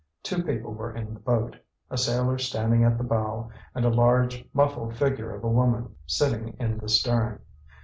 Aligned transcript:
Two 0.23 0.41
people 0.41 0.73
were 0.73 0.95
in 0.95 1.13
the 1.13 1.19
boat, 1.19 1.55
a 1.91 1.95
sailor 1.95 2.39
standing 2.39 2.83
at 2.83 2.97
the 2.97 3.03
bow, 3.03 3.51
and 3.75 3.85
a 3.85 3.89
large 3.93 4.43
muffled 4.51 4.95
figure 4.95 5.35
of 5.35 5.43
a 5.43 5.47
woman 5.47 5.93
sitting 6.07 6.57
in 6.59 6.79
the 6.79 6.89
stern. 6.89 7.39